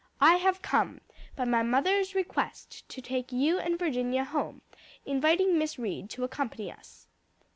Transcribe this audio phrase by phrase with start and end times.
[0.19, 1.01] "I have come,
[1.35, 4.61] by my mother's request, to take you and Virginia home,
[5.05, 7.07] inviting Miss Reed to accompany us."